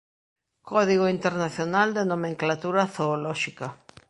[0.71, 3.67] Código Internacional de Nomenclatura Zoolóxica.